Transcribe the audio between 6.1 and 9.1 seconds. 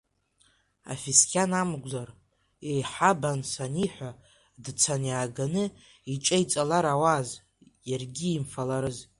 иҿеиҵаларауааз, иаргьы имфаларыз!